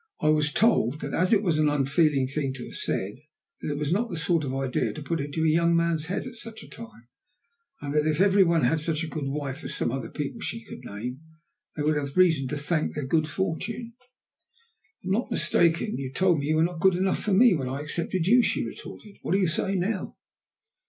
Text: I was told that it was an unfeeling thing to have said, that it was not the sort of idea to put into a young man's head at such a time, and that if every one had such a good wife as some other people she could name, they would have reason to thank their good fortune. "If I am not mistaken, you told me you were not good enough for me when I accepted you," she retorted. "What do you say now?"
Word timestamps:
I 0.19 0.29
was 0.29 0.51
told 0.51 1.01
that 1.01 1.31
it 1.31 1.43
was 1.43 1.59
an 1.59 1.69
unfeeling 1.69 2.27
thing 2.27 2.53
to 2.55 2.63
have 2.65 2.73
said, 2.75 3.17
that 3.61 3.69
it 3.69 3.77
was 3.77 3.91
not 3.93 4.09
the 4.09 4.17
sort 4.17 4.43
of 4.43 4.51
idea 4.55 4.93
to 4.93 5.03
put 5.03 5.21
into 5.21 5.43
a 5.43 5.47
young 5.47 5.75
man's 5.75 6.07
head 6.07 6.25
at 6.25 6.37
such 6.37 6.63
a 6.63 6.67
time, 6.67 7.07
and 7.81 7.93
that 7.93 8.07
if 8.07 8.19
every 8.19 8.43
one 8.43 8.63
had 8.63 8.81
such 8.81 9.03
a 9.03 9.07
good 9.07 9.27
wife 9.27 9.63
as 9.63 9.75
some 9.75 9.91
other 9.91 10.09
people 10.09 10.41
she 10.41 10.65
could 10.65 10.83
name, 10.83 11.21
they 11.75 11.83
would 11.83 11.97
have 11.97 12.17
reason 12.17 12.47
to 12.47 12.57
thank 12.57 12.95
their 12.95 13.05
good 13.05 13.29
fortune. 13.29 13.93
"If 15.03 15.05
I 15.05 15.05
am 15.05 15.11
not 15.11 15.29
mistaken, 15.29 15.95
you 15.99 16.11
told 16.11 16.39
me 16.39 16.47
you 16.47 16.55
were 16.55 16.63
not 16.63 16.81
good 16.81 16.95
enough 16.95 17.19
for 17.21 17.33
me 17.33 17.53
when 17.53 17.69
I 17.69 17.81
accepted 17.81 18.25
you," 18.25 18.41
she 18.41 18.65
retorted. 18.65 19.17
"What 19.21 19.33
do 19.33 19.37
you 19.37 19.47
say 19.47 19.75
now?" 19.75 20.15